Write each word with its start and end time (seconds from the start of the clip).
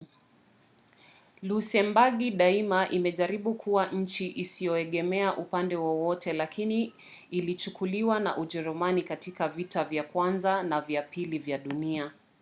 lusembagi 1.47 2.31
daima 2.31 2.89
imejaribu 2.89 3.53
kuwa 3.53 3.85
nchi 3.87 4.31
isiyoegemea 4.35 5.37
upande 5.37 5.75
wowote 5.75 6.33
lakini 6.33 6.93
ilichukuliwa 7.31 8.19
na 8.19 8.37
ujerumani 8.37 9.01
katika 9.01 9.47
vita 9.49 9.83
vya 9.83 10.03
kwanza 10.03 10.63
na 10.63 10.81
vya 10.81 11.01
pili 11.01 11.39
vya 11.39 11.57
dunia 11.57 12.11